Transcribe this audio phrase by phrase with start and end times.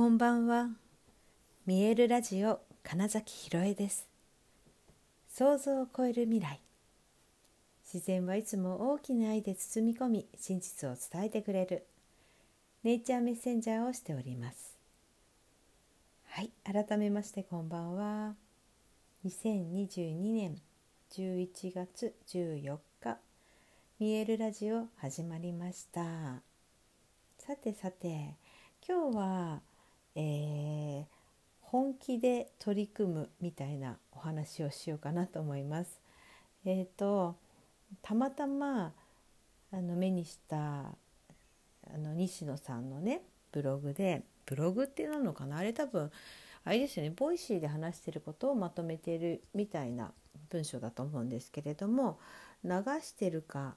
[0.00, 0.70] こんばんは。
[1.66, 4.08] 見えるラジオ金崎ひろえです。
[5.28, 6.58] 想像を超える未来。
[7.84, 11.84] 自然はいつも大きな愛で包み込み、真実を伝えてくれる
[12.82, 14.74] ネイチャーメッセンジャーをしております。
[16.28, 18.32] はい、改めましてこんばんは。
[19.26, 20.56] 2022年
[21.12, 23.18] 11月14日、
[23.98, 26.40] 見えるラジオ始まりました。
[27.36, 28.36] さてさて、
[28.88, 29.69] 今日は
[30.14, 31.04] えー、
[31.60, 36.00] 本気で取り組むみたいなお話をしようかなと思います。
[36.64, 37.36] えーと、
[38.02, 38.92] たまたま
[39.72, 43.22] あの目にしたあの西野さんのね
[43.52, 45.58] ブログでブログっていうのかな？
[45.58, 46.10] あれ多分
[46.64, 50.12] あれですよね Voicy で話してることをまとめてるみたいな
[50.50, 52.18] 文章だと思うんですけれども
[52.64, 52.70] 流
[53.00, 53.76] してるか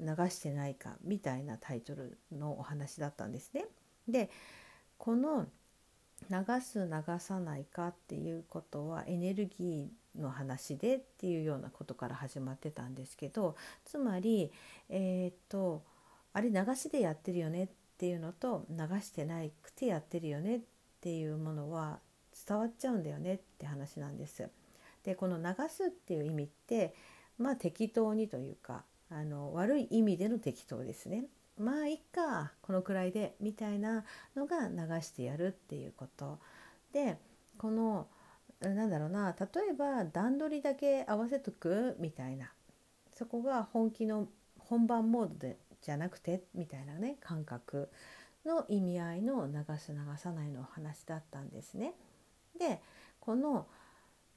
[0.00, 3.66] 流してないかみたいなタイトルのお話だったんですね。
[4.08, 4.30] で
[4.98, 5.46] この
[6.28, 14.52] 流す流さないかっていうことはエネルギーの話でっていうようなことから始まってたんですけどつまり
[14.88, 15.82] えー、っと
[16.32, 17.68] あれ流しでやってるよねっ
[17.98, 20.60] ていうのと流してないくてやってるよねっ
[21.00, 21.98] ていうものは
[22.46, 24.48] 伝わっちゃうんだよねって話なんです。
[25.04, 26.94] でこの流すっていう意味って
[27.38, 31.24] まあ適当にというかあの悪い意味での適当ですね。
[31.60, 36.38] まあいっかこのくらいでみたいなのが流してやるっていうこと
[36.92, 37.18] で
[37.58, 38.08] この
[38.60, 42.50] なんだろうな例えば段取りだけ合わせとくみたいな
[43.14, 47.90] そこが本気の本番モードでじゃなくてみたいなね感覚
[48.46, 51.94] の意味合いの流す流さないのお話だったんですね。
[52.58, 52.80] で
[53.18, 53.66] この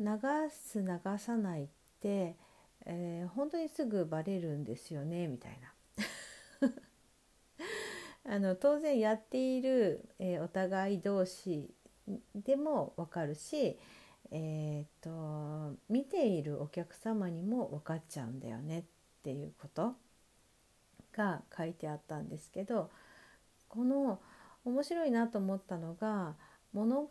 [0.00, 0.06] 流
[0.50, 1.66] す流さないっ
[2.00, 2.36] て、
[2.84, 6.68] えー、本当にすぐバレるんですよねみたいな。
[8.24, 11.68] あの当然やっている、えー、お互い同士
[12.34, 13.78] でも分かるし、
[14.30, 18.84] えーと、見ているお客様にも分かっちゃうんだよねっ
[19.22, 19.94] ていうこと
[21.16, 22.90] が書いてあったんですけど
[23.68, 24.20] この
[24.64, 26.34] 面白いなと思ったのが
[26.72, 27.08] 物語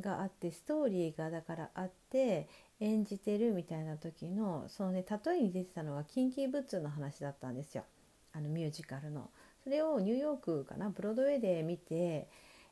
[0.00, 2.48] があってストーリーがだからあって
[2.80, 7.84] 演じてるみたいな時のそのね例えに出てたのがキンキーブッツの話だったんですよ
[8.32, 9.30] あのミュージカルの。
[9.64, 12.28] それをニューヨークかなブロードウェイで見て、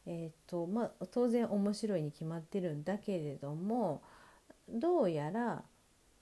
[0.07, 4.03] えーとまあ、当然面白いに決まってるんだけれども
[4.69, 5.63] どうやら、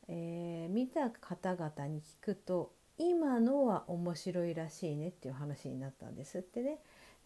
[0.09, 6.79] えー、見た方々に聞くと今のは面白いらしいねっていう話になったんですってね。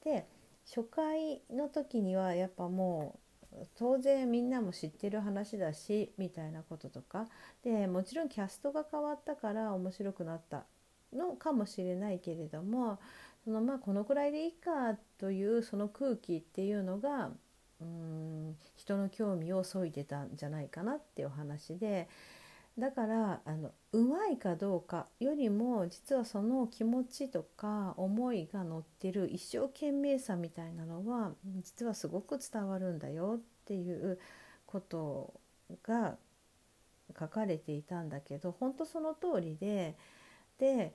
[0.04, 0.26] で
[0.66, 3.18] 初回の時にはやっぱも
[3.52, 7.26] う当然みんなも知ってる話だしみたいなこととか
[7.64, 10.64] でもちろんキャストが変わったから面白くなった
[11.12, 12.98] のかもしれないけれども
[13.44, 17.30] そのまあこのくらいでいいかというその空気っていうのが
[17.80, 22.08] うん人の興味をそいでたんじゃないかなっていうお話で
[22.78, 34.18] だからあのうまいかどうかよりも実はその気持ちとか思いが乗ってる一生懸命さみたいなのは実はすごく伝わるんだよっていう
[34.66, 35.34] こと
[35.82, 36.16] が
[37.18, 39.96] 書かれていたんだけど本当その通りで
[40.58, 40.94] で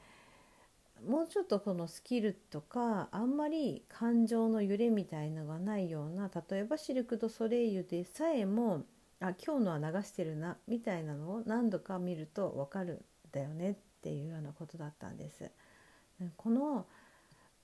[1.05, 8.83] もうちょっとこのスキルとかあんまり感情の揺れみたいのがないような例えばシルク・ド・ソレイユでさえも
[9.19, 15.51] あ今日のは流してるなみたいなのを何度か見ると分かるんだよねっていうようなことだったんです。
[16.35, 16.85] この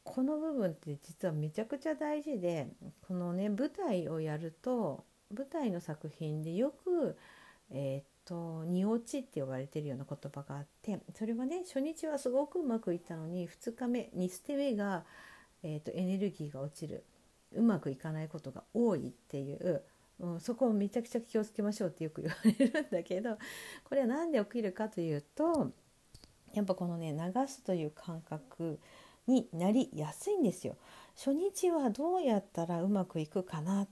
[0.03, 2.67] この部分って実はめちゃくちゃ大事で
[3.07, 5.05] このね舞台をやると
[5.35, 7.17] 舞台の作品でよく、
[7.71, 15.03] えー、と二落ちって呼ばれてるような言葉があってそれはね初日はすごくうまくいったのに2日目2捨て目が、
[15.63, 17.03] えーと、エネルギーが落ちる
[17.56, 19.83] うまくいかないことが多いっていう、
[20.19, 23.38] うん、そこをめちゃくちゃ気をつけましょうってよく言われるんだけど
[23.83, 25.72] これは何で起きるかというと
[26.53, 28.79] やっぱこのね流すという感覚
[29.28, 30.75] になりやすいんですよ。
[31.16, 33.88] 初日はどうやったらうまくいくかな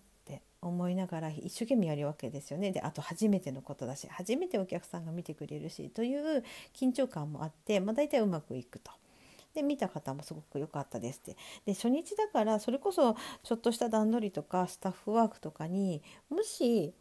[0.61, 6.43] 思いながら一生懸命やるわけですよねであと初めてのことだし初めてお客さんが見てくれるしという
[6.75, 8.91] 緊張感もあって、まあ、大体うまくいくと。
[9.53, 11.35] で見た方もすごく良かったですって
[11.65, 16.93] で初日だからそれこそちょっとした段取りとかスタッフワークとかにもし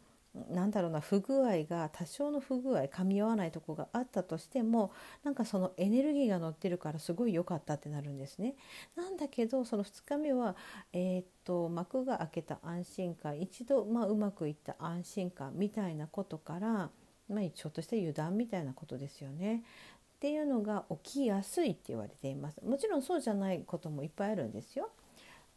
[0.49, 4.93] なんだろうな不具合が多少の不具合噛み合わないとこがあったとしても
[5.23, 8.55] なんかそのエネルギーが乗ってるからすごい良かったってなるんですね。
[8.95, 10.55] なんだけどその2日目は、
[10.93, 16.89] えー、っと幕が開けた安心感一度、まあ、うまくいった安心感みたいなことから、
[17.29, 19.63] まあ、ちょっとした油断みたいなことですよね。
[20.15, 22.61] っていうのが起きやすいって言われています。
[22.63, 24.89] もちろんそうじゃないこともいっぱいあるんですよ。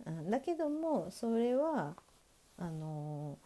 [0.04, 1.94] うん、だけどもそれは
[2.58, 3.38] あの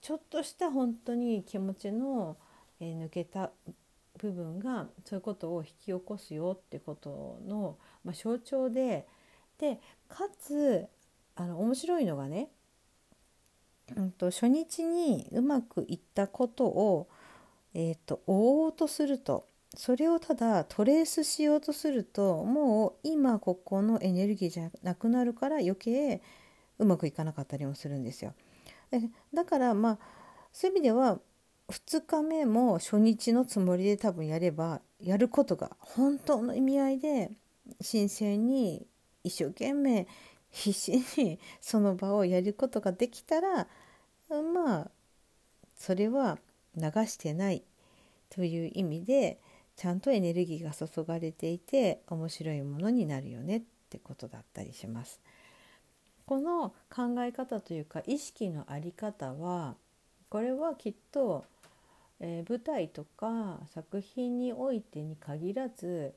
[0.00, 2.36] ちょっとした本当に気持ちの、
[2.80, 3.50] えー、抜けた
[4.18, 9.06] 部分がそういうことを引き起こすよってことの、まあ、象徴で
[9.58, 10.86] でかつ
[11.34, 12.48] あの面白いのがね、
[13.94, 17.08] うんと、初日にうまくいったことを、
[17.74, 19.46] えーと追おうとすると
[19.76, 26.22] それをただトレースしようとするともう今ここのエネルギーじゃなくなるから余計
[26.78, 28.32] うまくいかなかったりもするんですよ。
[29.32, 29.98] だからまあ
[30.52, 31.18] そういう意味では
[31.68, 37.30] 2日目も初日のつもりで多分やればやることが本当の意味合いで
[37.80, 38.86] 新鮮に
[39.24, 40.06] 一生懸命
[40.50, 43.66] 必死にその場をやることができたら
[44.30, 44.90] まあ
[45.74, 46.38] それは
[46.76, 47.62] 流してない
[48.30, 49.40] という意味で
[49.76, 55.20] ちゃんとエネルギーが注がれていて面白いものになるよねってことだったりします。
[56.26, 59.76] この考え方というか意識の在り方は
[60.28, 61.44] これはきっと、
[62.18, 66.14] えー、舞台とか作品においてに限らず、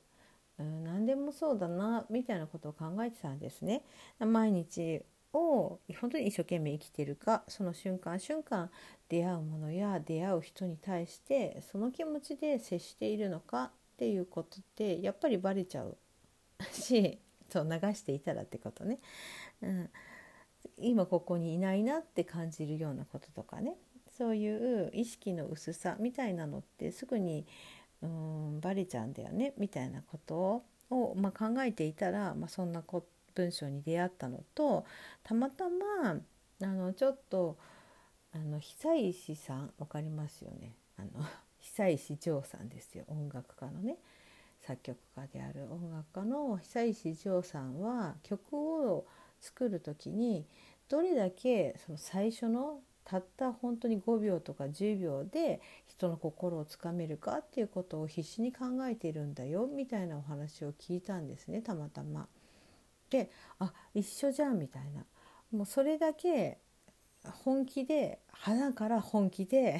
[0.58, 3.84] うん、何でもそうだなみたいなことを考えてたんですね。
[4.20, 8.72] 毎日を本当に一生懸命生きてるかその瞬間瞬間
[9.10, 15.98] 出会うものや出会う人に対してその気持ちで接しているのかっていうことってやっぱりバレちゃう
[16.72, 19.00] しそう流していたらってことね、
[19.62, 19.90] うん、
[20.78, 23.75] 今ここにいないなって感じるようなこととかね。
[24.18, 27.48] そういう意識の薄さみたいなのってすぐに
[28.01, 29.54] うんバレちゃうんだよね。
[29.57, 32.84] みたいなことを、まあ、考えていたら、まあ、そんな
[33.36, 34.86] 文章に出会ったのと
[35.24, 36.18] たまたま
[36.62, 37.57] あのちょっと
[38.34, 40.75] あの久石さん分かりますよね。
[40.98, 41.25] あの
[41.60, 43.06] 久石譲さんですよ。
[43.07, 43.98] 音楽家のね。
[44.69, 49.07] 作曲家である音楽家の久石譲さんは曲を
[49.42, 50.45] 作る時に
[50.88, 62.27] どれだけその最初のたった本当に5秒とか10秒で人の心をつかめるかっていうことを必死に考えているんだよみたいなお話を聞いたんですねたまたま。
[63.10, 65.04] であ一緒じゃんみたいな
[65.51, 66.60] もうそれだけ
[67.24, 69.80] 本気で花から本気で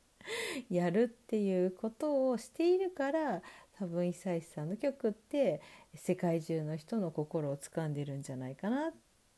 [0.68, 3.42] やるっていうことをしているから
[3.80, 5.62] 多分久石さんの曲って
[5.94, 8.92] 世界中の人の心を掴んでるんじゃないかな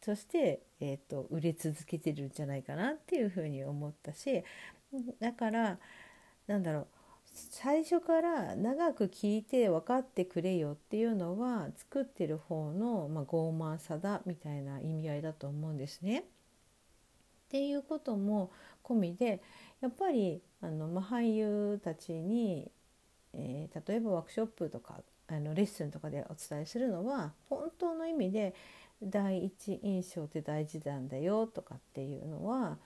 [0.05, 4.43] そして、えーと、売れ続けてるんじゃないかなっていうふうに思ったし
[5.21, 5.79] だから
[6.49, 6.87] なんだろう
[7.33, 16.19] 最初から長く聞いて分かってくれよっていうのは作ってる方の、まあ、傲慢さだみたいな意味合いだと思うんですね。
[16.19, 16.25] っ
[17.49, 18.51] ていうことも
[18.83, 19.41] 込みで
[19.81, 22.71] やっぱりあの、まあ、俳優たちに
[23.35, 28.55] えー、例えばワークショップとかあのレッスンとかでお伝えするのは本当の意味で
[29.03, 32.79] 第一印象って大事なんだよとかっていうのは、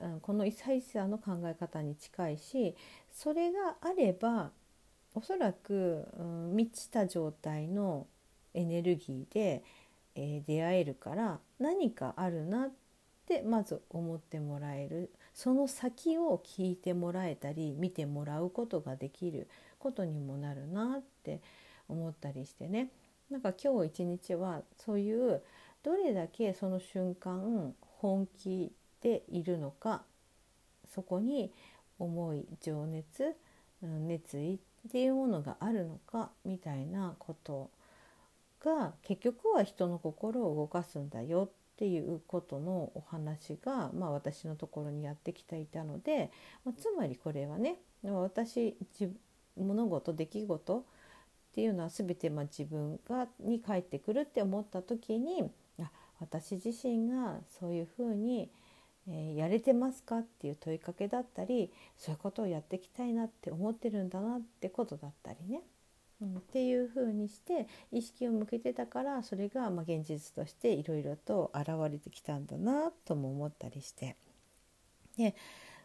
[0.00, 2.76] うん、このイサイサの考え方に近いし
[3.10, 4.50] それがあれば
[5.14, 8.06] おそらく、うん、満ちた状態の
[8.54, 9.64] エネルギーで、
[10.14, 12.70] えー、出会えるから何かあるなっ
[13.26, 15.10] てまず思ってもらえる。
[15.34, 19.48] その先を聞いてもらえたり見てもらうことができる。
[19.78, 21.40] ことにもなるなって
[21.88, 22.90] 思ったりしてね。
[23.30, 25.42] なんか今日一日はそういう
[25.82, 30.02] どれだけその瞬間本気でいるのか
[30.94, 31.52] そこに
[31.98, 33.36] 思い情熱
[33.82, 34.58] 熱意っ
[34.90, 37.70] ていうものがあるのかみたいなこと
[38.64, 46.32] が結局は人の心を動かすんだよっていうことのお話が、まあ、私のところにやってきていたので、
[46.64, 48.76] まあ、つまりこれはね私
[49.58, 50.82] 物事出来事っ
[51.54, 55.50] ていうのは全てま自分がに返ってくるって思った時に
[55.80, 58.50] あ私自身がそういうふうに、
[59.08, 65.62] えー、やれてますかっていう問いかけだったりそういうことをやっていきたいなって思ってるんだなってことだったりね、
[66.22, 74.16] うん、っていうふうにして意識を向けてたからそれがま現実としていろいろと現れてきたんだなとも思ったりして。
[75.16, 75.34] で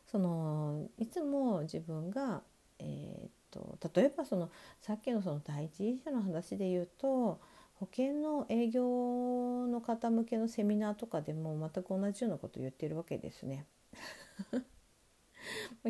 [0.05, 2.43] そのいつも自分が、
[2.77, 4.49] えーと例えばその
[4.81, 7.39] さっきのその第一印象の話で言うと
[7.75, 13.65] 保険の営業の方向けのセミナーとかでも全く同じようなことを言ってるわけですね。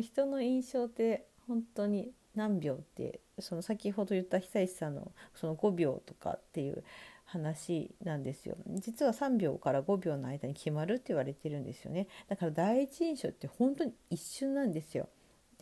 [0.00, 6.82] 人の印象って本当に何秒ってその先ほど言った久石さんのその5秒とかっていう
[7.24, 8.56] 話なんですよ。
[8.76, 12.08] 実は3秒から5秒の間に決まるって言われてるんですよね。
[12.28, 15.08] だから第一印象って本当に一瞬なんですよ。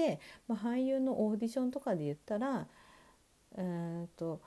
[0.03, 2.67] で、まあ、俳優のオーディションとかで言ったら
[3.57, 4.41] 「うんと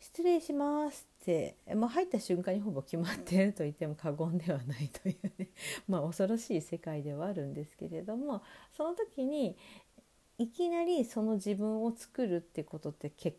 [0.00, 5.48] 失礼します」って、まあ、入った瞬間にほぼ決まってると言っても過言ではないというね
[5.86, 8.42] まあ恐ろしい世界ではあるんですけれども
[8.72, 9.56] その時に
[10.38, 13.36] いきなりその自分を作るってことって結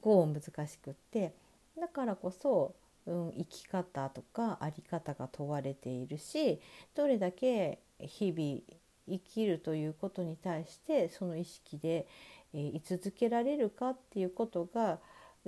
[0.00, 1.34] 構難しくって
[1.78, 2.74] だからこそ、
[3.06, 6.60] うん、生き方とか在り方が問われているし
[6.94, 12.06] どれだけ日々生きるということに対してその意識で、
[12.52, 14.98] えー、居続けられるかっていうことが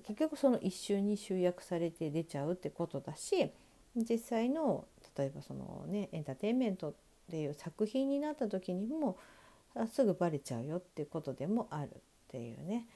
[0.05, 3.51] 結局その一瞬に集約されて出ちゃうってことだし
[3.97, 4.87] 実際の
[5.17, 6.95] 例えばそのねエンターテインメントっ
[7.31, 9.19] ていう作品になった時にも
[9.93, 11.91] すぐバレちゃうよっていうことでもあるっ
[12.29, 12.87] ていうね。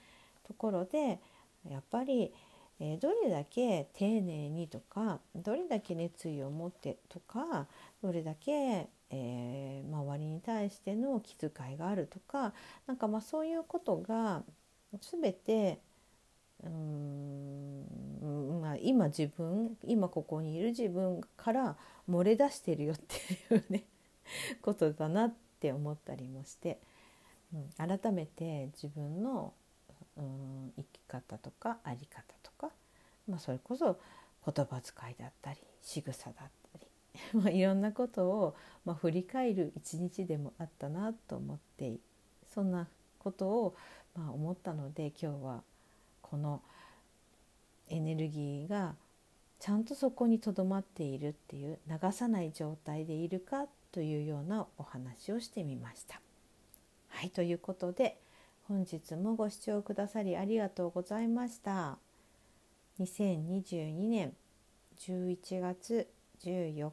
[0.47, 1.21] ところで
[1.69, 2.33] やっぱり、
[2.81, 7.67] えー、どれだけ丁寧にとかどれだけ熱意を持ってとか
[8.03, 12.53] どれだけ、えー、周りに対しての気遣いがあるとか
[12.87, 14.43] なんかまあそういうことが
[15.13, 15.81] 全て
[16.63, 21.77] うーんまあ、今自分今ここにいる自分から
[22.09, 23.85] 漏れ出してるよっていうね
[24.63, 26.79] ことだなって思ったりもして、
[27.55, 29.55] うん、改めて自分の
[30.17, 32.71] うん生き方とか在り方とか、
[33.27, 33.99] まあ、それこそ
[34.45, 36.35] 言葉遣いだったり仕草だっ
[36.73, 36.80] たり、
[37.35, 41.99] まあ、いろんなことを、まあ、振り返る一日でもあったなと思って
[42.55, 42.89] そんな
[43.19, 43.77] ことを、
[44.15, 45.63] まあ、思ったので今日は
[46.23, 46.63] この
[47.89, 48.95] エネルギーが
[49.59, 56.21] ちゃんとそこにとどまっているっていう流さない状態でいるかというようなお話をしてみました。
[57.09, 58.21] はいということで
[58.69, 61.99] 本日もご視聴くださりありがとうございました。
[63.01, 64.35] 2022年
[64.99, 66.09] 11月
[66.43, 66.93] 14